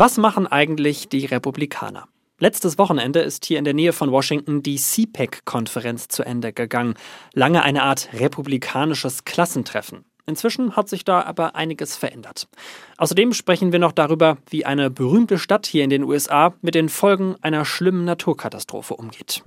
[0.00, 2.06] Was machen eigentlich die Republikaner?
[2.38, 6.94] Letztes Wochenende ist hier in der Nähe von Washington die CPAC-Konferenz zu Ende gegangen.
[7.34, 10.04] Lange eine Art republikanisches Klassentreffen.
[10.24, 12.46] Inzwischen hat sich da aber einiges verändert.
[12.96, 16.88] Außerdem sprechen wir noch darüber, wie eine berühmte Stadt hier in den USA mit den
[16.88, 19.42] Folgen einer schlimmen Naturkatastrophe umgeht.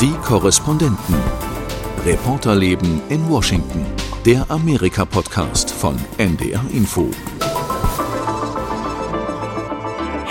[0.00, 1.16] Die Korrespondenten.
[2.04, 3.84] Reporterleben in Washington.
[4.24, 7.10] Der Amerika-Podcast von NDR Info.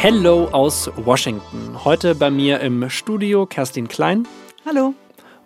[0.07, 1.83] Hello aus Washington.
[1.83, 4.27] Heute bei mir im Studio Kerstin Klein.
[4.63, 4.93] Hallo.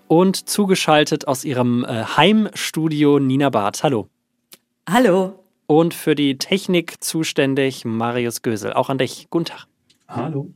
[0.09, 3.83] Und zugeschaltet aus ihrem äh, Heimstudio Nina Barth.
[3.83, 4.09] Hallo.
[4.89, 5.45] Hallo.
[5.65, 8.73] Und für die Technik zuständig Marius Gösel.
[8.73, 9.29] Auch an dich.
[9.29, 9.67] Guten Tag.
[10.09, 10.49] Hallo.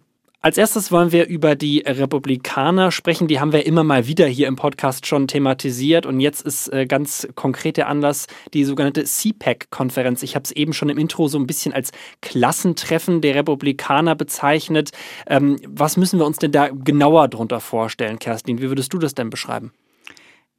[0.45, 3.29] Als erstes wollen wir über die Republikaner sprechen.
[3.29, 6.05] Die haben wir immer mal wieder hier im Podcast schon thematisiert.
[6.05, 10.21] Und jetzt ist äh, ganz konkret der Anlass die sogenannte CPAC-Konferenz.
[10.21, 14.91] Ich habe es eben schon im Intro so ein bisschen als Klassentreffen der Republikaner bezeichnet.
[15.27, 18.59] Ähm, was müssen wir uns denn da genauer drunter vorstellen, Kerstin?
[18.59, 19.71] Wie würdest du das denn beschreiben?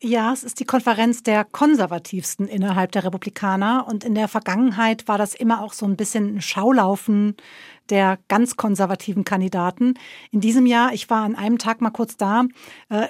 [0.03, 3.87] Ja, es ist die Konferenz der konservativsten innerhalb der Republikaner.
[3.89, 7.37] Und in der Vergangenheit war das immer auch so ein bisschen ein Schaulaufen
[7.89, 9.95] der ganz konservativen Kandidaten.
[10.31, 12.45] In diesem Jahr, ich war an einem Tag mal kurz da,
[12.91, 13.09] äh,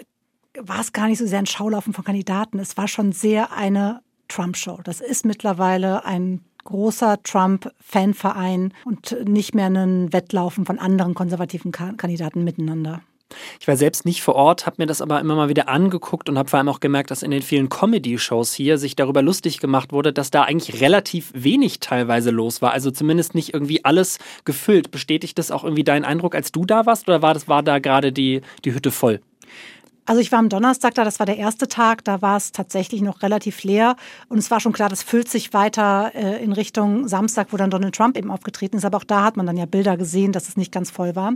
[0.56, 2.58] war es gar nicht so sehr ein Schaulaufen von Kandidaten.
[2.58, 4.80] Es war schon sehr eine Trump-Show.
[4.84, 12.44] Das ist mittlerweile ein großer Trump-Fanverein und nicht mehr ein Wettlaufen von anderen konservativen Kandidaten
[12.44, 13.02] miteinander.
[13.60, 16.38] Ich war selbst nicht vor Ort, habe mir das aber immer mal wieder angeguckt und
[16.38, 19.92] habe vor allem auch gemerkt, dass in den vielen Comedy-Shows hier sich darüber lustig gemacht
[19.92, 22.72] wurde, dass da eigentlich relativ wenig teilweise los war.
[22.72, 24.90] Also zumindest nicht irgendwie alles gefüllt.
[24.90, 27.78] Bestätigt das auch irgendwie deinen Eindruck, als du da warst, oder war das war da
[27.78, 29.20] gerade die, die Hütte voll?
[30.06, 33.00] Also ich war am Donnerstag da, das war der erste Tag, da war es tatsächlich
[33.00, 33.96] noch relativ leer
[34.28, 37.70] und es war schon klar, das füllt sich weiter äh, in Richtung Samstag, wo dann
[37.70, 38.84] Donald Trump eben aufgetreten ist.
[38.84, 41.32] Aber auch da hat man dann ja Bilder gesehen, dass es nicht ganz voll war.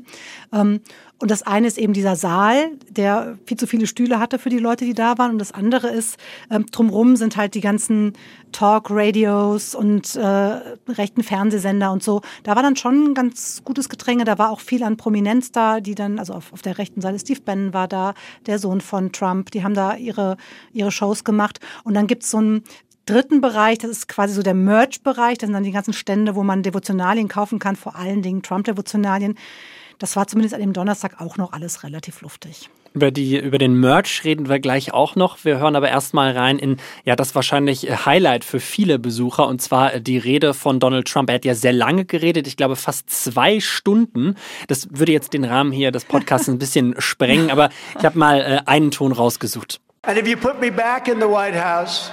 [0.52, 0.80] Ähm,
[1.20, 4.58] und das eine ist eben dieser Saal, der viel zu viele Stühle hatte für die
[4.58, 5.32] Leute, die da waren.
[5.32, 6.16] Und das andere ist,
[6.48, 8.12] ähm, drumrum sind halt die ganzen
[8.52, 12.22] Talk-Radios und äh, rechten Fernsehsender und so.
[12.44, 14.24] Da war dann schon ein ganz gutes Gedränge.
[14.24, 17.18] Da war auch viel an Prominenz da, die dann, also auf, auf der rechten Seite
[17.18, 18.14] Steve Bannon war da,
[18.46, 19.50] der Sohn von Trump.
[19.50, 20.36] Die haben da ihre,
[20.72, 21.58] ihre Shows gemacht.
[21.82, 22.62] Und dann gibt's so einen
[23.06, 25.38] dritten Bereich, das ist quasi so der Merch-Bereich.
[25.38, 29.34] Das sind dann die ganzen Stände, wo man Devotionalien kaufen kann, vor allen Dingen Trump-Devotionalien.
[29.98, 32.70] Das war zumindest an dem Donnerstag auch noch alles relativ luftig.
[32.94, 35.44] Über, die, über den Merch reden wir gleich auch noch.
[35.44, 40.00] Wir hören aber erstmal rein in ja das wahrscheinlich Highlight für viele Besucher und zwar
[40.00, 41.28] die Rede von Donald Trump.
[41.28, 44.36] Er hat ja sehr lange geredet, ich glaube fast zwei Stunden.
[44.68, 48.40] Das würde jetzt den Rahmen hier des Podcasts ein bisschen sprengen, aber ich habe mal
[48.40, 49.80] äh, einen Ton rausgesucht.
[50.02, 52.10] And if you put me back in the White House,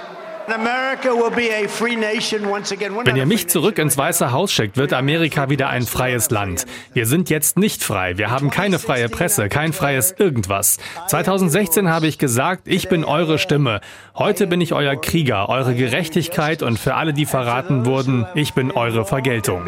[3.04, 6.66] wenn ihr mich zurück ins Weiße Haus schickt, wird Amerika wieder ein freies Land.
[6.92, 8.18] Wir sind jetzt nicht frei.
[8.18, 10.78] Wir haben keine freie Presse, kein freies irgendwas.
[11.08, 13.80] 2016 habe ich gesagt, ich bin eure Stimme.
[14.14, 18.70] Heute bin ich euer Krieger, eure Gerechtigkeit und für alle, die verraten wurden, ich bin
[18.70, 19.64] eure Vergeltung.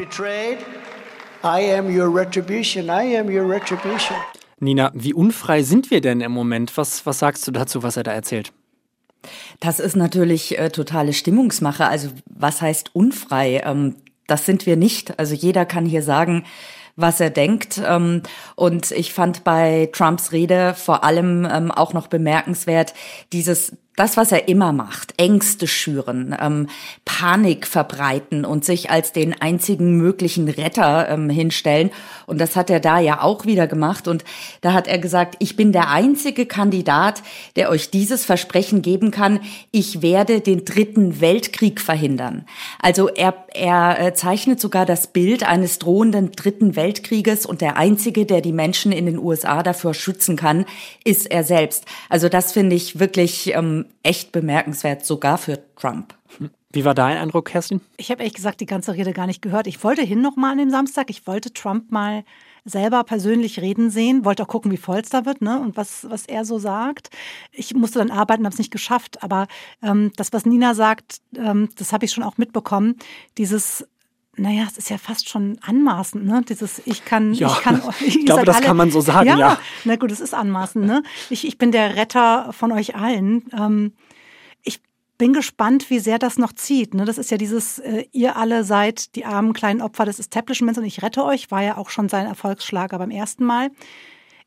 [4.61, 6.77] Nina, wie unfrei sind wir denn im Moment?
[6.77, 8.53] Was, was sagst du dazu, was er da erzählt?
[9.61, 11.87] Das ist natürlich äh, totale Stimmungsmache.
[11.87, 13.62] Also was heißt unfrei?
[13.65, 13.97] Ähm,
[14.27, 15.19] das sind wir nicht.
[15.19, 16.45] Also jeder kann hier sagen,
[16.97, 17.81] was er denkt.
[17.84, 18.23] Ähm,
[18.56, 22.95] und ich fand bei Trumps Rede vor allem ähm, auch noch bemerkenswert
[23.33, 26.69] dieses das, was er immer macht, Ängste schüren, ähm,
[27.04, 31.91] Panik verbreiten und sich als den einzigen möglichen Retter ähm, hinstellen.
[32.26, 34.06] Und das hat er da ja auch wieder gemacht.
[34.06, 34.25] Und
[34.60, 37.22] da hat er gesagt, ich bin der einzige Kandidat,
[37.56, 39.41] der euch dieses Versprechen geben kann,
[39.72, 42.44] ich werde den dritten Weltkrieg verhindern.
[42.81, 48.26] Also er, er äh, zeichnet sogar das Bild eines drohenden dritten Weltkrieges und der einzige,
[48.26, 50.66] der die Menschen in den USA dafür schützen kann,
[51.04, 51.84] ist er selbst.
[52.08, 56.15] Also das finde ich wirklich ähm, echt bemerkenswert, sogar für Trump.
[56.71, 57.81] Wie war dein Eindruck, Kerstin?
[57.97, 59.66] Ich habe ehrlich gesagt die ganze Rede gar nicht gehört.
[59.66, 61.08] Ich wollte hin nochmal an dem Samstag.
[61.08, 62.25] Ich wollte Trump mal
[62.64, 65.58] selber persönlich reden sehen, wollte auch gucken, wie voll es da wird ne?
[65.61, 67.08] und was, was er so sagt.
[67.52, 69.23] Ich musste dann arbeiten, habe es nicht geschafft.
[69.23, 69.46] Aber
[69.82, 72.96] ähm, das, was Nina sagt, ähm, das habe ich schon auch mitbekommen.
[73.38, 73.88] Dieses
[74.38, 76.43] naja, es ist ja fast schon anmaßend, ne?
[76.49, 79.29] Dieses Ich kann, ja, ich kann ich, ich glaube, das alle, kann man so sagen,
[79.29, 79.38] ja.
[79.38, 79.58] ja.
[79.85, 81.02] Na gut, es ist anmaßend, ne?
[81.31, 83.44] Ich, ich bin der Retter von euch allen.
[83.52, 83.93] Ähm,
[84.62, 84.81] ich
[85.19, 86.94] bin gespannt, wie sehr das noch zieht.
[86.94, 87.05] Ne?
[87.05, 90.85] Das ist ja dieses, äh, ihr alle seid die armen kleinen Opfer des Establishments und
[90.85, 93.70] ich rette euch, war ja auch schon sein Erfolgsschlager beim ersten Mal.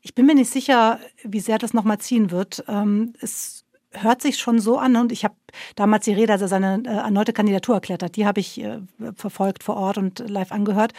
[0.00, 2.64] Ich bin mir nicht sicher, wie sehr das nochmal ziehen wird.
[2.66, 5.34] Ähm, es hört sich schon so an und ich habe
[5.76, 8.80] damals die Rede, als er seine äh, erneute Kandidatur erklärt hat, die habe ich äh,
[9.14, 10.92] verfolgt vor Ort und live angehört.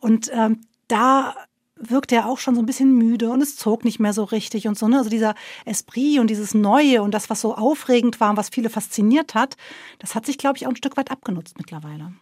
[0.00, 1.34] Und ähm, da
[1.76, 4.68] wirkte er auch schon so ein bisschen müde und es zog nicht mehr so richtig
[4.68, 4.86] und so.
[4.88, 4.98] Ne?
[4.98, 8.70] Also dieser Esprit und dieses Neue und das, was so aufregend war und was viele
[8.70, 9.56] fasziniert hat,
[9.98, 12.12] das hat sich, glaube ich, auch ein Stück weit abgenutzt mittlerweile.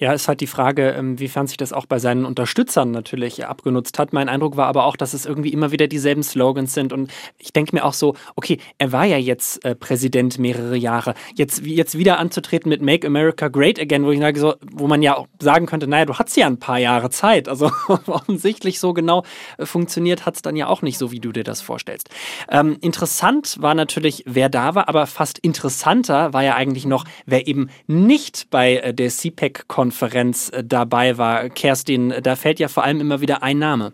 [0.00, 3.98] Ja, ist halt die Frage, ähm, wiefern sich das auch bei seinen Unterstützern natürlich abgenutzt
[3.98, 4.14] hat.
[4.14, 6.94] Mein Eindruck war aber auch, dass es irgendwie immer wieder dieselben Slogans sind.
[6.94, 11.12] Und ich denke mir auch so, okay, er war ja jetzt äh, Präsident mehrere Jahre.
[11.34, 15.02] Jetzt, jetzt wieder anzutreten mit Make America Great Again, wo ich sage, so, wo man
[15.02, 17.46] ja auch sagen könnte, naja, du hattest ja ein paar Jahre Zeit.
[17.46, 17.70] Also
[18.06, 19.24] offensichtlich so genau
[19.58, 22.08] äh, funktioniert hat es dann ja auch nicht so, wie du dir das vorstellst.
[22.50, 27.46] Ähm, interessant war natürlich, wer da war, aber fast interessanter war ja eigentlich noch, wer
[27.46, 31.48] eben nicht bei äh, der CPEC-Konferenz Pressekonferenz äh, dabei war.
[31.48, 33.92] Kerstin, da fällt ja vor allem immer wieder ein Name.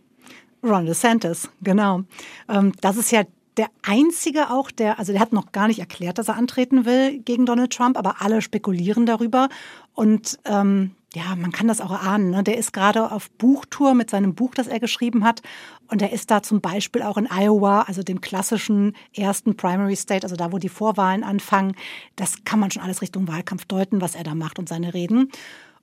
[0.62, 2.02] Ron DeSantis, genau.
[2.48, 3.22] Ähm, das ist ja
[3.56, 7.20] der einzige auch, der, also der hat noch gar nicht erklärt, dass er antreten will
[7.20, 9.48] gegen Donald Trump, aber alle spekulieren darüber.
[9.94, 12.30] Und ähm, ja, man kann das auch erahnen.
[12.30, 12.42] Ne?
[12.42, 15.40] Der ist gerade auf Buchtour mit seinem Buch, das er geschrieben hat.
[15.88, 20.24] Und er ist da zum Beispiel auch in Iowa, also dem klassischen ersten Primary State,
[20.24, 21.74] also da, wo die Vorwahlen anfangen.
[22.16, 25.30] Das kann man schon alles Richtung Wahlkampf deuten, was er da macht und seine Reden.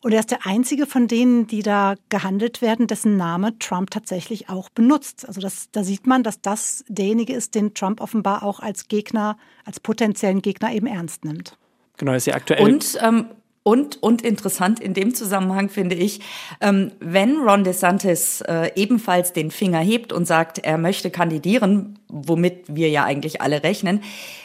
[0.03, 4.49] Und er ist der einzige von denen, die da gehandelt werden, dessen Name Trump tatsächlich
[4.49, 5.25] auch benutzt.
[5.25, 9.37] Also das, da sieht man, dass das derjenige ist, den Trump offenbar auch als Gegner,
[9.63, 11.57] als potenziellen Gegner eben ernst nimmt.
[11.95, 12.61] Genau, ist ja aktuell.
[12.61, 13.27] Und ähm,
[13.65, 16.19] und, und interessant in dem Zusammenhang finde ich,
[16.59, 22.65] ähm, wenn Ron DeSantis äh, ebenfalls den Finger hebt und sagt, er möchte kandidieren, womit
[22.67, 24.03] wir ja eigentlich alle rechnen,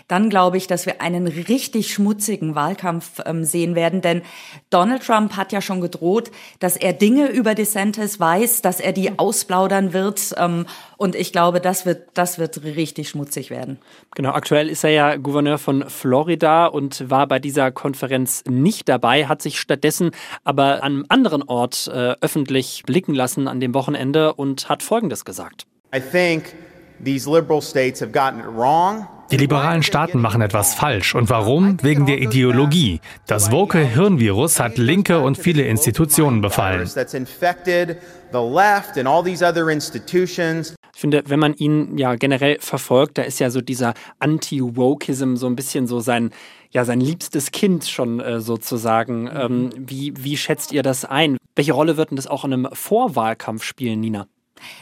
[0.08, 4.00] dann glaube ich, dass wir einen richtig schmutzigen Wahlkampf ähm, sehen werden.
[4.00, 4.22] Denn
[4.70, 9.18] Donald Trump hat ja schon gedroht, dass er Dinge über DeSantis weiß, dass er die
[9.18, 10.34] ausplaudern wird.
[10.38, 10.66] Ähm,
[10.96, 13.78] und ich glaube, das wird, das wird richtig schmutzig werden.
[14.14, 19.26] Genau, aktuell ist er ja Gouverneur von Florida und war bei dieser Konferenz nicht dabei,
[19.26, 20.10] hat sich stattdessen
[20.42, 25.24] aber an einem anderen Ort äh, öffentlich blicken lassen an dem Wochenende und hat Folgendes
[25.24, 25.66] gesagt.
[25.94, 26.54] I think
[27.04, 29.06] these liberal states have gotten it wrong.
[29.30, 31.14] Die liberalen Staaten machen etwas falsch.
[31.14, 31.76] Und warum?
[31.82, 33.00] Wegen der Ideologie.
[33.26, 36.88] Das woke Hirnvirus hat Linke und viele Institutionen befallen.
[40.94, 45.46] Ich finde, wenn man ihn ja generell verfolgt, da ist ja so dieser Anti-Wokeism so
[45.46, 46.30] ein bisschen so sein,
[46.70, 49.30] ja, sein liebstes Kind schon äh, sozusagen.
[49.32, 51.36] Ähm, wie, wie schätzt ihr das ein?
[51.54, 54.26] Welche Rolle wird denn das auch in einem Vorwahlkampf spielen, Nina?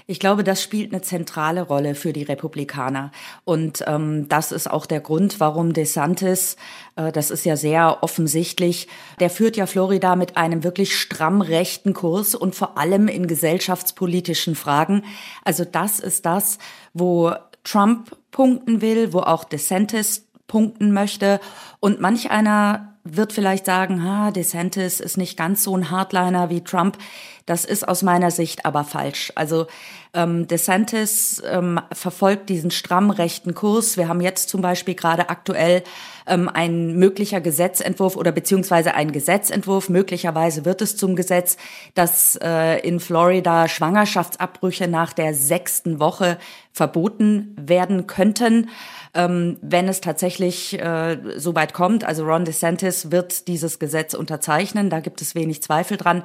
[0.07, 3.11] Ich glaube, das spielt eine zentrale Rolle für die Republikaner.
[3.45, 6.57] Und ähm, das ist auch der Grund, warum DeSantis,
[6.97, 8.89] äh, das ist ja sehr offensichtlich,
[9.21, 14.55] der führt ja Florida mit einem wirklich stramm rechten Kurs und vor allem in gesellschaftspolitischen
[14.55, 15.03] Fragen.
[15.45, 16.59] Also das ist das,
[16.93, 17.33] wo
[17.65, 21.41] Trump punkten will, wo auch DeSantis punkten möchte.
[21.81, 26.63] Und manch einer wird vielleicht sagen, ha, DeSantis ist nicht ganz so ein Hardliner wie
[26.63, 26.99] Trump.
[27.47, 29.33] Das ist aus meiner Sicht aber falsch.
[29.37, 29.67] Also
[30.15, 33.97] ähm, DeSantis ähm, verfolgt diesen stramm rechten Kurs.
[33.97, 35.85] Wir haben jetzt zum Beispiel gerade aktuell
[36.27, 39.89] ähm, ein möglicher Gesetzentwurf oder beziehungsweise ein Gesetzentwurf.
[39.89, 41.57] Möglicherweise wird es zum Gesetz,
[41.95, 46.39] dass äh, in Florida Schwangerschaftsabbrüche nach der sechsten Woche
[46.73, 48.69] verboten werden könnten
[49.17, 52.05] ähm, wenn es tatsächlich äh, so weit kommt.
[52.05, 56.23] Also Ron DeSantis wird dieses Gesetz unterzeichnen, da gibt es wenig Zweifel dran.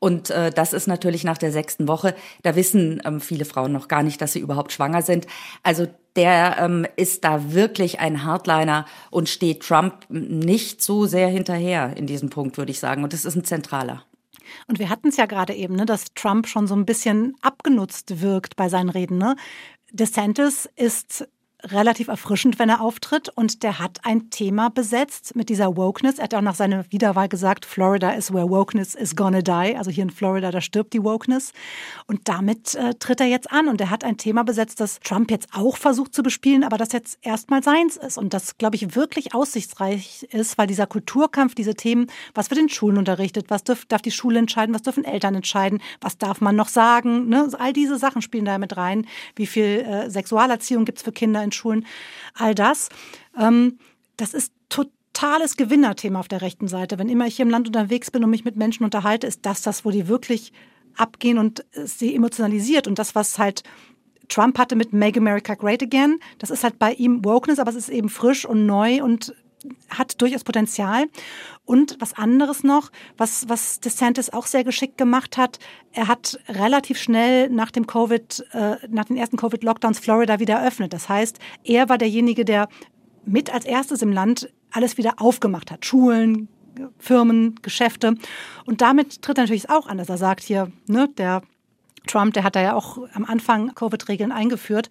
[0.00, 2.16] Und äh, das ist natürlich nach der sechsten Woche.
[2.42, 5.26] Da wissen ähm, viele Frauen noch gar nicht, dass sie überhaupt schwanger sind.
[5.62, 11.96] Also der ähm, ist da wirklich ein Hardliner und steht Trump nicht so sehr hinterher
[11.96, 13.04] in diesem Punkt, würde ich sagen.
[13.04, 14.02] Und das ist ein zentraler.
[14.66, 18.20] Und wir hatten es ja gerade eben, ne, dass Trump schon so ein bisschen abgenutzt
[18.20, 19.18] wirkt bei seinen Reden.
[19.18, 19.36] Ne?
[19.92, 21.28] DeSantis ist
[21.64, 23.28] relativ erfrischend, wenn er auftritt.
[23.28, 26.18] Und der hat ein Thema besetzt mit dieser Wokeness.
[26.18, 29.76] Er hat auch nach seiner Wiederwahl gesagt, Florida is where Wokeness is gonna die.
[29.76, 31.52] Also hier in Florida, da stirbt die Wokeness.
[32.06, 33.68] Und damit äh, tritt er jetzt an.
[33.68, 36.92] Und er hat ein Thema besetzt, das Trump jetzt auch versucht zu bespielen, aber das
[36.92, 38.18] jetzt erstmal seins ist.
[38.18, 42.68] Und das, glaube ich, wirklich aussichtsreich ist, weil dieser Kulturkampf, diese Themen, was wird in
[42.68, 46.56] Schulen unterrichtet, was darf, darf die Schule entscheiden, was dürfen Eltern entscheiden, was darf man
[46.56, 47.28] noch sagen.
[47.28, 47.48] Ne?
[47.58, 49.06] All diese Sachen spielen da mit rein.
[49.36, 51.86] Wie viel äh, Sexualerziehung gibt es für Kinder in Schulen,
[52.34, 52.88] all das.
[53.38, 53.78] Ähm,
[54.16, 56.98] das ist totales Gewinnerthema auf der rechten Seite.
[56.98, 59.62] Wenn immer ich hier im Land unterwegs bin und mich mit Menschen unterhalte, ist das
[59.62, 60.52] das, wo die wirklich
[60.96, 62.86] abgehen und sie emotionalisiert.
[62.86, 63.62] Und das, was halt
[64.28, 67.76] Trump hatte mit Make America Great Again, das ist halt bei ihm Wokeness, aber es
[67.76, 69.34] ist eben frisch und neu und
[69.88, 71.06] hat durchaus Potenzial.
[71.64, 75.58] Und was anderes noch, was, was DeSantis auch sehr geschickt gemacht hat,
[75.92, 80.92] er hat relativ schnell nach dem Covid, äh, nach den ersten Covid-Lockdowns Florida wieder eröffnet.
[80.92, 82.68] Das heißt, er war derjenige, der
[83.24, 85.84] mit als erstes im Land alles wieder aufgemacht hat.
[85.84, 86.48] Schulen,
[86.98, 88.14] Firmen, Geschäfte.
[88.64, 91.42] Und damit tritt er natürlich auch an, dass er sagt hier, ne, der
[92.06, 94.88] Trump, der hat da ja auch am Anfang Covid-Regeln eingeführt.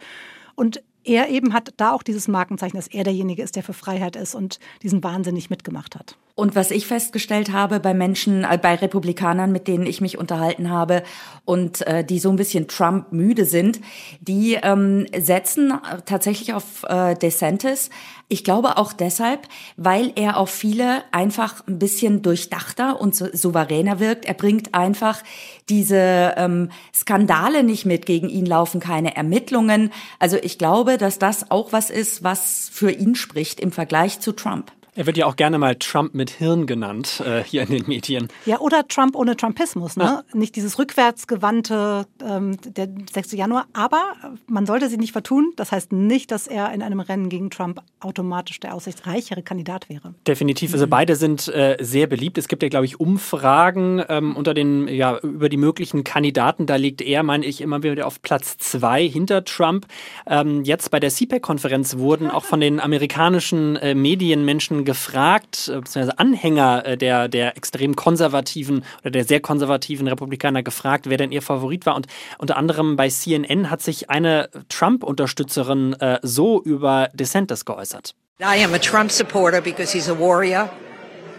[0.56, 4.16] Und er eben hat da auch dieses Markenzeichen, dass er derjenige ist, der für Freiheit
[4.16, 6.16] ist und diesen Wahnsinn nicht mitgemacht hat.
[6.36, 10.70] Und was ich festgestellt habe bei Menschen, äh, bei Republikanern, mit denen ich mich unterhalten
[10.70, 11.04] habe
[11.44, 13.82] und äh, die so ein bisschen Trump müde sind,
[14.22, 15.74] die ähm, setzen
[16.06, 17.90] tatsächlich auf äh, DeSantis.
[18.32, 24.00] Ich glaube auch deshalb, weil er auf viele einfach ein bisschen durchdachter und so, souveräner
[24.00, 24.26] wirkt.
[24.26, 25.24] Er bringt einfach
[25.68, 28.06] diese ähm, Skandale nicht mit.
[28.06, 29.92] Gegen ihn laufen keine Ermittlungen.
[30.20, 34.32] Also ich glaube, dass das auch was ist, was für ihn spricht im Vergleich zu
[34.32, 34.72] Trump.
[34.96, 38.28] Er wird ja auch gerne mal Trump mit Hirn genannt äh, hier in den Medien.
[38.46, 40.04] Ja, oder Trump ohne Trumpismus, ne?
[40.04, 40.24] Ja.
[40.34, 43.34] Nicht dieses rückwärtsgewandte ähm, der 6.
[43.34, 43.68] Januar.
[43.74, 44.14] Aber
[44.48, 45.54] man sollte sie nicht vertun.
[45.56, 50.14] Das heißt nicht, dass er in einem Rennen gegen Trump automatisch der aussichtsreichere Kandidat wäre.
[50.28, 50.74] Definitiv.
[50.74, 50.90] Also mhm.
[50.90, 52.38] beide sind äh, sehr beliebt.
[52.38, 56.66] Es gibt ja, glaube ich, Umfragen ähm, unter den ja über die möglichen Kandidaten.
[56.66, 59.88] Da liegt er, meine ich, immer wieder auf Platz zwei hinter Trump.
[60.28, 66.20] Ähm, jetzt bei der CPAC-Konferenz wurden auch von den amerikanischen äh, Medienmenschen gefragt, äh, beziehungsweise
[66.20, 71.42] Anhänger äh, der, der extrem konservativen oder der sehr konservativen Republikaner gefragt, wer denn ihr
[71.42, 71.96] Favorit war.
[71.96, 72.08] Und
[72.38, 78.16] unter anderem bei CNN hat sich eine Trump-Unterstützerin äh, so über DeSantis geäußert.
[78.42, 80.70] I am a Trump supporter because he's a warrior.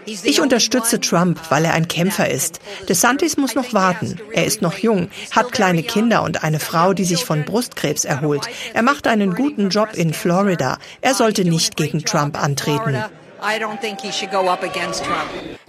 [0.05, 2.59] Ich unterstütze Trump, weil er ein Kämpfer ist.
[2.89, 4.19] DeSantis muss noch warten.
[4.31, 8.47] Er ist noch jung, hat kleine Kinder und eine Frau, die sich von Brustkrebs erholt.
[8.73, 10.77] Er macht einen guten Job in Florida.
[11.01, 13.03] Er sollte nicht gegen Trump antreten.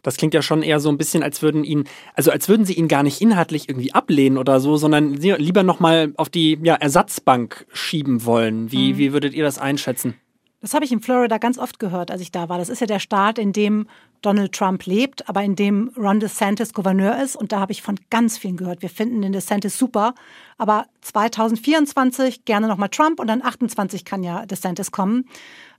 [0.03, 2.75] Das klingt ja schon eher so ein bisschen, als würden ihn, also als würden sie
[2.75, 7.67] ihn gar nicht inhaltlich irgendwie ablehnen oder so, sondern lieber nochmal auf die ja, Ersatzbank
[7.73, 8.71] schieben wollen.
[8.73, 8.99] Wie, mhm.
[8.99, 10.15] wie würdet ihr das einschätzen?
[10.61, 12.59] Das habe ich in Florida ganz oft gehört, als ich da war.
[12.59, 13.89] Das ist ja der Staat, in dem
[14.23, 17.37] Donald Trump lebt, aber in dem Ron DeSantis Gouverneur ist.
[17.37, 18.81] Und da habe ich von ganz vielen gehört.
[18.81, 20.15] Wir finden den DeSantis super,
[20.59, 25.27] aber 2024 gerne nochmal Trump und dann 28 kann ja DeSantis kommen.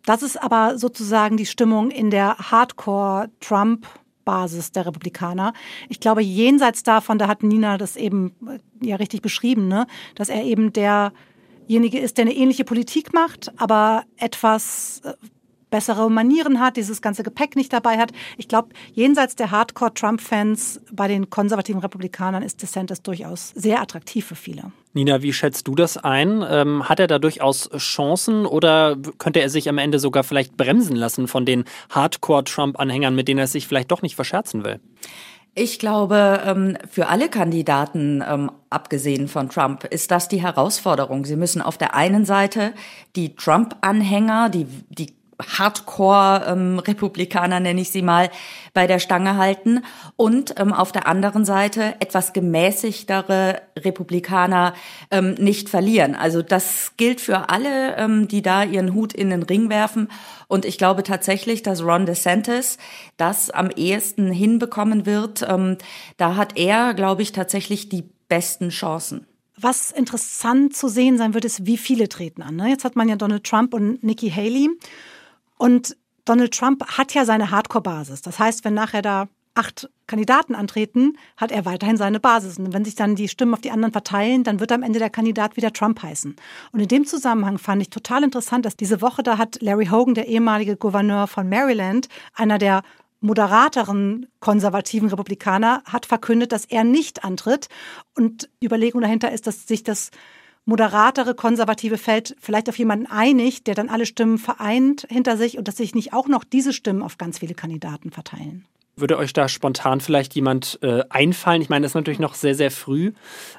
[0.06, 3.88] Das ist aber sozusagen die Stimmung in der Hardcore-Trump-
[4.26, 5.54] Basis der Republikaner.
[5.90, 9.86] Ich glaube, jenseits davon, da hat Nina das eben äh, ja richtig beschrieben, ne,
[10.16, 15.14] dass er eben derjenige ist, der eine ähnliche Politik macht, aber etwas äh,
[15.74, 18.12] bessere Manieren hat, dieses ganze Gepäck nicht dabei hat.
[18.38, 24.36] Ich glaube, jenseits der Hardcore-Trump-Fans bei den konservativen Republikanern ist DeSantis durchaus sehr attraktiv für
[24.36, 24.72] viele.
[24.94, 26.46] Nina, wie schätzt du das ein?
[26.48, 30.96] Ähm, hat er da durchaus Chancen oder könnte er sich am Ende sogar vielleicht bremsen
[30.96, 34.80] lassen von den Hardcore-Trump-Anhängern, mit denen er sich vielleicht doch nicht verscherzen will?
[35.56, 41.26] Ich glaube, ähm, für alle Kandidaten, ähm, abgesehen von Trump, ist das die Herausforderung.
[41.26, 42.74] Sie müssen auf der einen Seite
[43.16, 48.30] die Trump-Anhänger, die, die Hardcore-Republikaner, ähm, nenne ich sie mal,
[48.74, 49.84] bei der Stange halten
[50.16, 54.74] und ähm, auf der anderen Seite etwas gemäßigtere Republikaner
[55.12, 56.16] ähm, nicht verlieren.
[56.16, 60.10] Also das gilt für alle, ähm, die da ihren Hut in den Ring werfen.
[60.48, 62.78] Und ich glaube tatsächlich, dass Ron DeSantis
[63.18, 65.46] das am ehesten hinbekommen wird.
[65.48, 65.78] Ähm,
[66.18, 69.28] da hat er, glaube ich, tatsächlich die besten Chancen.
[69.56, 72.56] Was interessant zu sehen sein wird, ist, wie viele treten an.
[72.56, 72.70] Ne?
[72.70, 74.70] Jetzt hat man ja Donald Trump und Nikki Haley.
[75.64, 78.22] Und Donald Trump hat ja seine Hardcore-Basis.
[78.22, 82.60] Das heißt, wenn nachher da acht Kandidaten antreten, hat er weiterhin seine Basis.
[82.60, 85.10] Und wenn sich dann die Stimmen auf die anderen verteilen, dann wird am Ende der
[85.10, 86.36] Kandidat wieder Trump heißen.
[86.74, 90.16] Und in dem Zusammenhang fand ich total interessant, dass diese Woche da hat Larry Hogan,
[90.16, 92.82] der ehemalige Gouverneur von Maryland, einer der
[93.22, 97.70] moderateren konservativen Republikaner, hat verkündet, dass er nicht antritt.
[98.16, 100.12] Und die Überlegung dahinter ist, dass sich das
[100.66, 105.68] moderatere konservative Feld vielleicht auf jemanden einigt, der dann alle Stimmen vereint hinter sich und
[105.68, 108.66] dass sich nicht auch noch diese Stimmen auf ganz viele Kandidaten verteilen.
[108.96, 111.64] Würde euch da spontan vielleicht jemand äh, einfallen?
[111.64, 113.14] Ich meine, das ist natürlich noch sehr, sehr früh,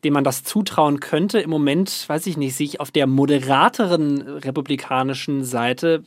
[0.05, 1.41] dem man das zutrauen könnte.
[1.41, 6.05] Im Moment, weiß ich nicht, sehe ich auf der moderateren republikanischen Seite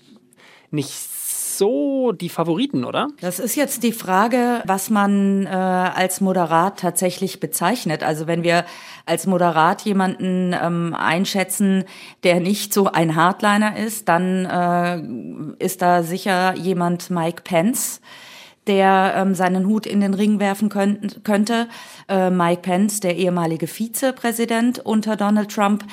[0.72, 1.17] nicht
[1.58, 3.08] so die Favoriten, oder?
[3.22, 8.04] Das ist jetzt die Frage, was man äh, als Moderat tatsächlich bezeichnet.
[8.04, 8.66] Also wenn wir
[9.06, 11.84] als Moderat jemanden ähm, einschätzen,
[12.24, 14.46] der nicht so ein Hardliner ist, dann
[15.60, 18.02] äh, ist da sicher jemand Mike Pence
[18.68, 21.68] der ähm, seinen Hut in den Ring werfen könnten, könnte.
[22.10, 25.86] Äh, Mike Pence, der ehemalige Vizepräsident unter Donald Trump,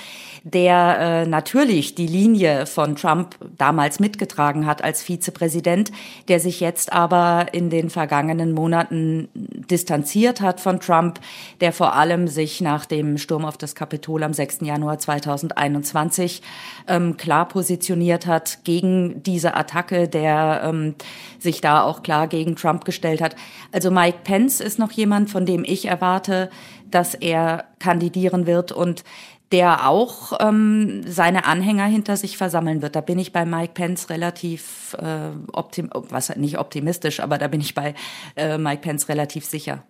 [0.44, 5.90] der äh, natürlich die Linie von Trump damals mitgetragen hat als Vizepräsident,
[6.28, 11.18] der sich jetzt aber in den vergangenen Monaten distanziert hat von Trump,
[11.60, 14.58] der vor allem sich nach dem Sturm auf das Kapitol am 6.
[14.60, 16.42] Januar 2021
[16.88, 20.94] ähm, klar positioniert hat gegen diese Attacke, der ähm,
[21.38, 23.36] sich da auch klar gegen Trump gestellt hat.
[23.72, 26.50] Also Mike Pence ist noch jemand, von dem ich erwarte,
[26.90, 29.04] dass er kandidieren wird und
[29.52, 32.96] der auch ähm, seine Anhänger hinter sich versammeln wird.
[32.96, 37.60] Da bin ich bei Mike Pence relativ äh, optim was nicht optimistisch, aber da bin
[37.60, 37.94] ich bei
[38.36, 39.84] äh, Mike Pence relativ sicher.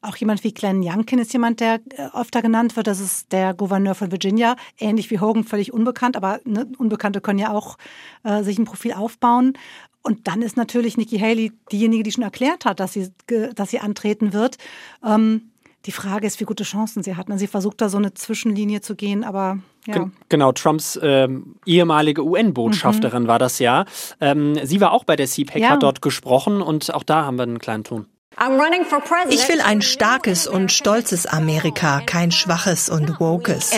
[0.00, 2.86] Auch jemand wie Glenn Youngkin ist jemand, der äh, öfter genannt wird.
[2.86, 4.56] Das ist der Gouverneur von Virginia.
[4.78, 7.76] Ähnlich wie Hogan, völlig unbekannt, aber ne, Unbekannte können ja auch
[8.22, 9.54] äh, sich ein Profil aufbauen.
[10.02, 13.08] Und dann ist natürlich Nikki Haley diejenige, die schon erklärt hat, dass sie,
[13.54, 14.56] dass sie antreten wird.
[15.04, 15.50] Ähm,
[15.86, 17.26] die Frage ist, wie gute Chancen sie hat.
[17.36, 20.10] Sie versucht da so eine Zwischenlinie zu gehen, aber ja.
[20.28, 23.28] Genau, Trumps ähm, ehemalige UN-Botschafterin mhm.
[23.28, 23.84] war das ja.
[24.20, 25.70] Ähm, sie war auch bei der CPAC, ja.
[25.70, 28.06] hat dort gesprochen und auch da haben wir einen kleinen Ton.
[29.30, 33.72] Ich will ein starkes und stolzes Amerika, kein schwaches und wokes.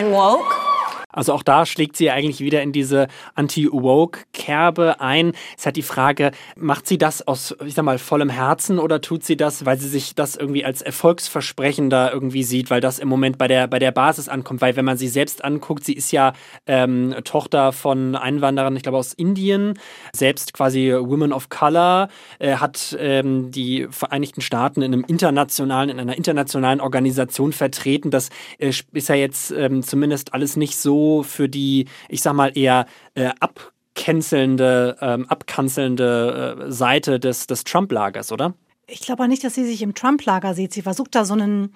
[1.12, 5.32] Also auch da schlägt sie eigentlich wieder in diese Anti-Woke-Kerbe ein.
[5.58, 9.24] Es hat die Frage, macht sie das aus, ich sag mal, vollem Herzen oder tut
[9.24, 13.08] sie das, weil sie sich das irgendwie als Erfolgsversprechen da irgendwie sieht, weil das im
[13.08, 14.60] Moment bei der, bei der Basis ankommt?
[14.60, 16.32] Weil wenn man sie selbst anguckt, sie ist ja
[16.66, 19.78] ähm, Tochter von Einwanderern, ich glaube aus Indien,
[20.14, 25.98] selbst quasi Women of Color, äh, hat ähm, die Vereinigten Staaten in einem internationalen, in
[25.98, 28.10] einer internationalen Organisation vertreten.
[28.10, 32.56] Das äh, ist ja jetzt ähm, zumindest alles nicht so für die, ich sag mal,
[32.56, 38.54] eher äh, abcancelnde, ähm, abkanzelnde äh, Seite des, des Trump-Lagers, oder?
[38.86, 40.72] Ich glaube auch nicht, dass sie sich im Trump-Lager sieht.
[40.72, 41.74] Sie versucht da so einen,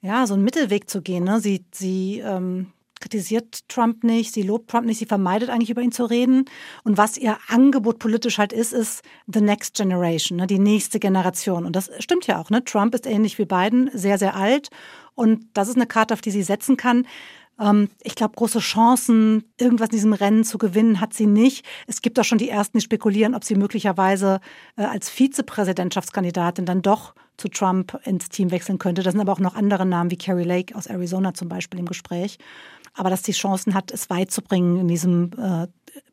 [0.00, 1.24] ja, so einen Mittelweg zu gehen.
[1.24, 1.40] Ne?
[1.40, 2.68] Sie, sie ähm,
[3.00, 6.44] kritisiert Trump nicht, sie lobt Trump nicht, sie vermeidet eigentlich über ihn zu reden.
[6.84, 10.46] Und was ihr Angebot politisch halt ist, ist the next generation, ne?
[10.46, 11.64] die nächste Generation.
[11.64, 12.50] Und das stimmt ja auch.
[12.50, 12.64] Ne?
[12.64, 14.68] Trump ist ähnlich wie Biden, sehr, sehr alt.
[15.14, 17.06] Und das ist eine Karte, auf die sie setzen kann.
[17.60, 21.64] Ähm, ich glaube, große Chancen, irgendwas in diesem Rennen zu gewinnen, hat sie nicht.
[21.86, 24.40] Es gibt auch schon die ersten, die spekulieren, ob sie möglicherweise
[24.76, 29.02] äh, als Vizepräsidentschaftskandidatin dann doch zu Trump ins Team wechseln könnte.
[29.02, 31.86] Da sind aber auch noch andere Namen wie Carrie Lake aus Arizona zum Beispiel im
[31.86, 32.38] Gespräch.
[32.94, 35.68] Aber dass sie Chancen hat, es weit zu bringen in diesem äh,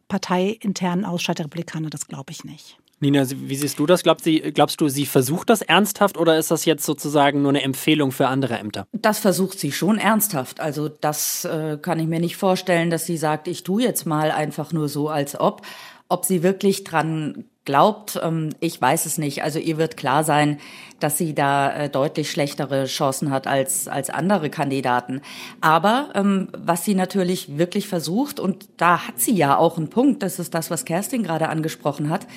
[0.08, 2.78] parteiinternen Ausscheid der Republikaner, das glaube ich nicht.
[3.02, 4.04] Nina, wie siehst du das?
[4.04, 7.62] Glaubst, sie, glaubst du, sie versucht das ernsthaft oder ist das jetzt sozusagen nur eine
[7.62, 8.88] Empfehlung für andere Ämter?
[8.94, 10.62] Das versucht sie schon ernsthaft.
[10.62, 14.32] Also das äh, kann ich mir nicht vorstellen, dass sie sagt, ich tue jetzt mal
[14.32, 15.62] einfach nur so, als ob.
[16.08, 19.44] Ob sie wirklich dran glaubt, ähm, ich weiß es nicht.
[19.44, 20.60] Also ihr wird klar sein,
[21.00, 25.22] dass sie da äh, deutlich schlechtere Chancen hat als, als andere Kandidaten.
[25.62, 30.24] Aber ähm, was sie natürlich wirklich versucht, und da hat sie ja auch einen Punkt,
[30.24, 32.28] das ist das, was Kerstin gerade angesprochen hat,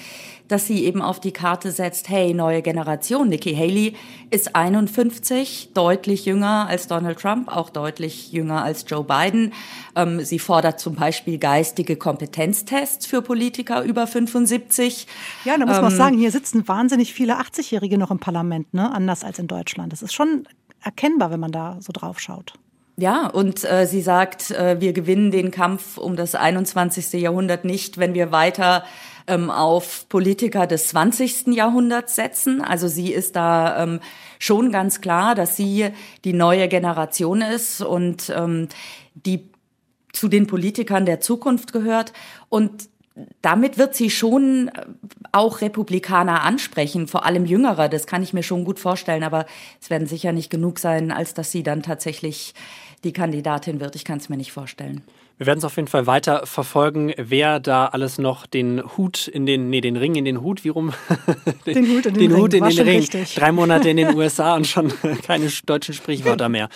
[0.48, 3.28] dass sie eben auf die Karte setzt, hey, neue Generation.
[3.28, 3.94] Nikki Haley
[4.30, 9.52] ist 51, deutlich jünger als Donald Trump, auch deutlich jünger als Joe Biden.
[9.94, 15.06] Ähm, sie fordert zum Beispiel geistige Kompetenztests für Politiker über 75.
[15.44, 18.72] Ja, da muss man ähm, auch sagen, hier sitzen wahnsinnig viele 80-Jährige noch im Parlament,
[18.74, 18.92] ne?
[18.92, 19.92] anders als in Deutschland.
[19.92, 20.48] Das ist schon
[20.82, 22.54] erkennbar, wenn man da so drauf schaut.
[22.96, 27.12] Ja, und äh, sie sagt, äh, wir gewinnen den Kampf um das 21.
[27.20, 28.82] Jahrhundert nicht, wenn wir weiter
[29.28, 31.48] ähm, auf Politiker des 20.
[31.48, 32.60] Jahrhunderts setzen.
[32.60, 34.00] Also sie ist da ähm,
[34.38, 35.90] schon ganz klar, dass sie
[36.24, 38.68] die neue Generation ist und ähm,
[39.14, 39.50] die
[40.12, 42.12] zu den Politikern der Zukunft gehört.
[42.48, 42.88] Und
[43.42, 44.86] damit wird sie schon äh,
[45.32, 47.88] auch Republikaner ansprechen, vor allem Jüngere.
[47.88, 49.46] Das kann ich mir schon gut vorstellen, aber
[49.80, 52.54] es werden sicher nicht genug sein, als dass sie dann tatsächlich
[53.04, 53.94] die Kandidatin wird.
[53.96, 55.02] Ich kann es mir nicht vorstellen.
[55.38, 59.46] Wir werden es auf jeden Fall weiter verfolgen, wer da alles noch den Hut in
[59.46, 60.92] den, nee, den Ring in den Hut, wie rum?
[61.66, 62.42] den, den Hut in den, den Ring.
[62.42, 62.98] Hut in den Ring.
[62.98, 63.36] Richtig.
[63.36, 66.68] Drei Monate in den USA und schon keine deutschen Sprichwörter mehr.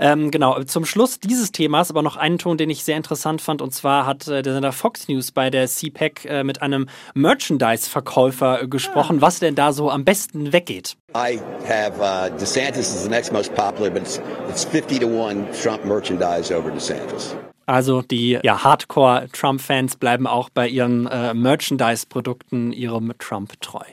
[0.00, 3.62] Ähm, genau, zum Schluss dieses Themas aber noch einen Ton, den ich sehr interessant fand.
[3.62, 6.88] Und zwar hat äh, der Sender Fox News bei der CPAC e äh, mit einem
[7.14, 9.22] Merchandise-Verkäufer äh, gesprochen, ja.
[9.22, 10.96] was denn da so am besten weggeht.
[11.14, 15.52] I have uh, DeSantis is the next most popular, but it's, it's 50 to 1
[15.52, 17.36] Trump merchandise over DeSantis.
[17.68, 23.84] Also die ja, Hardcore-Trump-Fans bleiben auch bei ihren äh, Merchandise-Produkten ihrem Trump treu.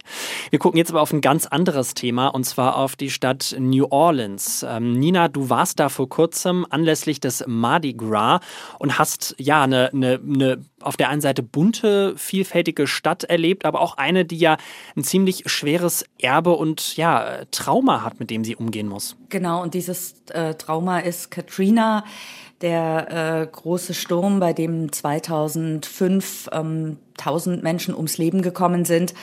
[0.50, 3.86] Wir gucken jetzt aber auf ein ganz anderes Thema und zwar auf die Stadt New
[3.90, 4.66] Orleans.
[4.68, 8.40] Ähm, Nina, du warst da vor kurzem anlässlich des Mardi Gras
[8.80, 13.82] und hast ja eine, eine, eine auf der einen Seite bunte, vielfältige Stadt erlebt, aber
[13.82, 14.58] auch eine, die ja
[14.96, 19.16] ein ziemlich schweres Erbe und ja, Trauma hat, mit dem sie umgehen muss.
[19.30, 22.04] Genau, und dieses äh, Trauma ist Katrina
[22.62, 29.14] der äh, große Sturm, bei dem 2005 ähm, 1000 Menschen ums Leben gekommen sind.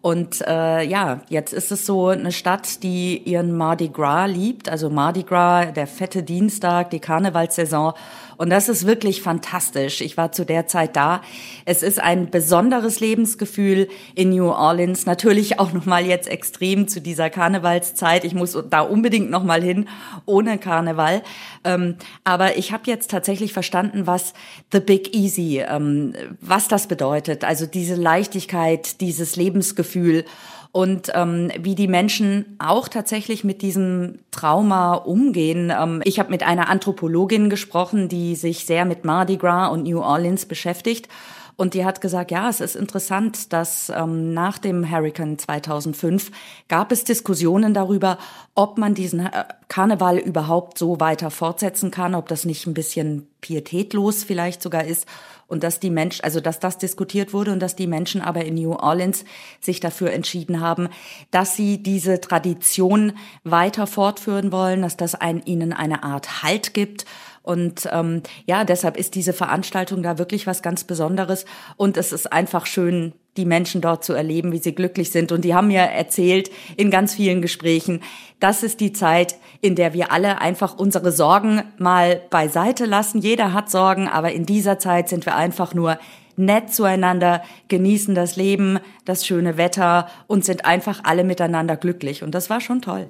[0.00, 4.90] Und äh, ja, jetzt ist es so eine Stadt, die ihren Mardi Gras liebt, also
[4.90, 7.94] Mardi Gras, der fette Dienstag, die Karnevalsaison.
[8.38, 10.00] Und das ist wirklich fantastisch.
[10.00, 11.22] Ich war zu der Zeit da.
[11.64, 15.06] Es ist ein besonderes Lebensgefühl in New Orleans.
[15.06, 18.24] Natürlich auch nochmal jetzt extrem zu dieser Karnevalszeit.
[18.24, 19.88] Ich muss da unbedingt nochmal hin,
[20.24, 21.22] ohne Karneval.
[21.64, 24.34] Ähm, aber ich habe jetzt tatsächlich verstanden, was
[24.70, 27.42] The Big Easy, ähm, was das bedeutet.
[27.42, 30.24] Also diese Leichtigkeit, dieses Lebensgefühl
[30.72, 35.72] und ähm, wie die Menschen auch tatsächlich mit diesem Trauma umgehen.
[35.76, 40.00] Ähm, ich habe mit einer Anthropologin gesprochen, die sich sehr mit Mardi Gras und New
[40.00, 41.08] Orleans beschäftigt.
[41.56, 46.30] Und die hat gesagt, ja, es ist interessant, dass ähm, nach dem Hurricane 2005
[46.68, 48.16] gab es Diskussionen darüber,
[48.54, 53.26] ob man diesen äh, Karneval überhaupt so weiter fortsetzen kann, ob das nicht ein bisschen
[53.40, 55.06] pietätlos vielleicht sogar ist
[55.48, 58.54] und dass die Menschen, also dass das diskutiert wurde und dass die Menschen aber in
[58.54, 59.24] New Orleans
[59.60, 60.88] sich dafür entschieden haben,
[61.32, 67.04] dass sie diese Tradition weiter fortführen wollen, dass das ein, ihnen eine Art Halt gibt
[67.48, 71.46] und ähm, ja, deshalb ist diese Veranstaltung da wirklich was ganz Besonderes.
[71.78, 75.32] Und es ist einfach schön, die Menschen dort zu erleben, wie sie glücklich sind.
[75.32, 78.00] Und die haben mir erzählt in ganz vielen Gesprächen,
[78.40, 83.20] das ist die Zeit, in der wir alle einfach unsere Sorgen mal beiseite lassen.
[83.20, 85.98] Jeder hat Sorgen, aber in dieser Zeit sind wir einfach nur
[86.36, 92.22] nett zueinander, genießen das Leben, das schöne Wetter und sind einfach alle miteinander glücklich.
[92.22, 93.08] Und das war schon toll.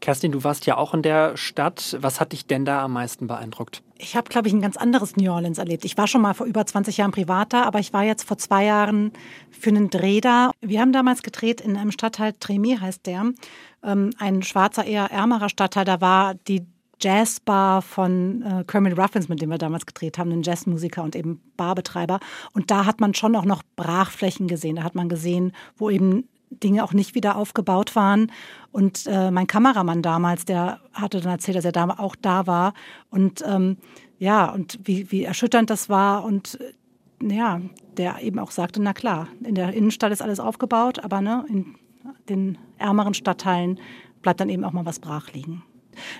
[0.00, 1.96] Kerstin, du warst ja auch in der Stadt.
[2.00, 3.82] Was hat dich denn da am meisten beeindruckt?
[4.02, 5.84] Ich habe, glaube ich, ein ganz anderes New Orleans erlebt.
[5.84, 8.38] Ich war schon mal vor über 20 Jahren privat da, aber ich war jetzt vor
[8.38, 9.12] zwei Jahren
[9.50, 10.52] für einen Dreh da.
[10.62, 13.32] Wir haben damals gedreht in einem Stadtteil, Tremi heißt der,
[13.82, 15.84] ähm, ein schwarzer, eher ärmerer Stadtteil.
[15.84, 16.66] Da war die
[17.02, 21.42] Jazzbar von äh, Kermit Ruffins, mit dem wir damals gedreht haben, ein Jazzmusiker und eben
[21.56, 22.20] Barbetreiber.
[22.52, 24.76] Und da hat man schon auch noch Brachflächen gesehen.
[24.76, 28.30] Da hat man gesehen, wo eben Dinge auch nicht wieder aufgebaut waren.
[28.72, 32.74] Und äh, mein Kameramann damals, der hatte dann erzählt, dass er da auch da war.
[33.10, 33.78] Und ähm,
[34.18, 36.24] ja, und wie, wie erschütternd das war.
[36.24, 37.60] Und äh, ja,
[37.96, 41.76] der eben auch sagte, na klar, in der Innenstadt ist alles aufgebaut, aber ne, in
[42.28, 43.78] den ärmeren Stadtteilen
[44.22, 45.62] bleibt dann eben auch mal was brach liegen.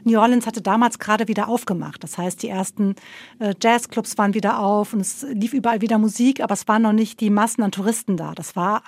[0.04, 2.02] New Orleans hatte damals gerade wieder aufgemacht.
[2.02, 2.96] Das heißt, die ersten
[3.38, 6.92] äh, Jazzclubs waren wieder auf und es lief überall wieder Musik, aber es waren noch
[6.92, 8.32] nicht die Massen an Touristen da.
[8.34, 8.82] Das war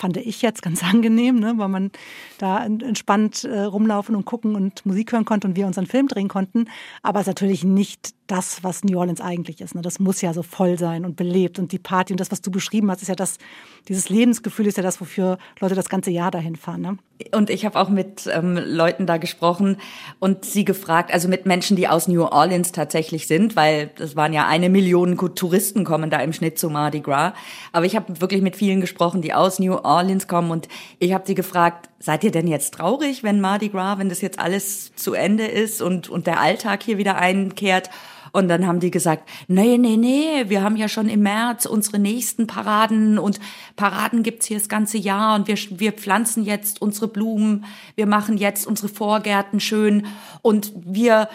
[0.00, 1.90] fand ich jetzt ganz angenehm, ne, weil man
[2.38, 6.28] da entspannt äh, rumlaufen und gucken und Musik hören konnte und wir unseren Film drehen
[6.28, 6.66] konnten.
[7.02, 9.74] Aber es ist natürlich nicht das, was New Orleans eigentlich ist.
[9.74, 9.82] Ne?
[9.82, 11.58] Das muss ja so voll sein und belebt.
[11.58, 13.38] Und die Party und das, was du beschrieben hast, ist ja das,
[13.88, 16.80] dieses Lebensgefühl ist ja das, wofür Leute das ganze Jahr dahin fahren.
[16.80, 16.98] Ne?
[17.34, 19.78] Und ich habe auch mit ähm, Leuten da gesprochen
[20.20, 24.32] und sie gefragt, also mit Menschen, die aus New Orleans tatsächlich sind, weil das waren
[24.32, 27.32] ja eine Million Touristen kommen da im Schnitt zu Mardi Gras.
[27.72, 31.24] Aber ich habe wirklich mit vielen gesprochen, die aus New Orleans kommen und ich habe
[31.26, 35.14] sie gefragt, seid ihr denn jetzt traurig, wenn Mardi Gras, wenn das jetzt alles zu
[35.14, 37.90] Ende ist und, und der Alltag hier wieder einkehrt?
[38.32, 41.98] Und dann haben die gesagt, nee, nee, nee, wir haben ja schon im März unsere
[41.98, 43.40] nächsten Paraden und
[43.76, 47.64] Paraden gibt's hier das ganze Jahr und wir, wir pflanzen jetzt unsere Blumen,
[47.94, 50.06] wir machen jetzt unsere Vorgärten schön
[50.42, 51.28] und wir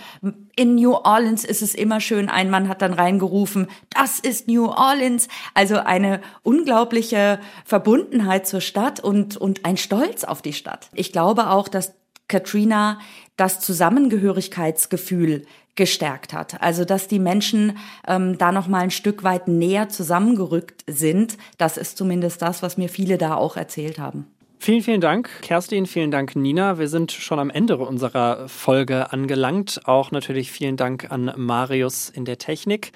[0.55, 2.29] in New Orleans ist es immer schön.
[2.29, 5.27] Ein Mann hat dann reingerufen, das ist New Orleans.
[5.53, 10.89] Also eine unglaubliche Verbundenheit zur Stadt und, und ein Stolz auf die Stadt.
[10.93, 11.93] Ich glaube auch, dass
[12.27, 12.99] Katrina
[13.37, 15.45] das Zusammengehörigkeitsgefühl
[15.75, 16.61] gestärkt hat.
[16.61, 21.37] Also dass die Menschen ähm, da noch mal ein Stück weit näher zusammengerückt sind.
[21.57, 24.27] Das ist zumindest das, was mir viele da auch erzählt haben.
[24.65, 25.85] Vielen, vielen Dank, Kerstin.
[25.85, 26.79] Vielen Dank, Nina.
[26.79, 29.81] Wir sind schon am Ende unserer Folge angelangt.
[29.85, 32.91] Auch natürlich vielen Dank an Marius in der Technik.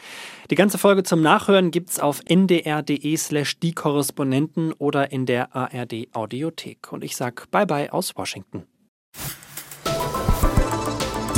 [0.49, 6.07] Die ganze Folge zum Nachhören gibt's auf ndr.de slash die Korrespondenten oder in der ARD
[6.13, 6.91] Audiothek.
[6.91, 8.63] Und ich sag Bye bye aus Washington.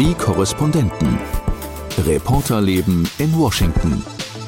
[0.02, 1.20] Die Korrespondenten.
[2.08, 4.04] Reporterleben in Washington.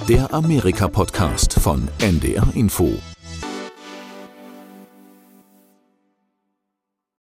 [0.10, 3.13] Der Amerika-Podcast von NDR Info.